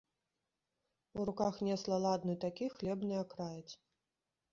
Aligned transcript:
У 1.19 1.25
руках 1.29 1.59
несла 1.67 1.99
ладны 2.05 2.35
такі 2.45 2.71
хлебны 2.77 3.21
акраец. 3.25 3.69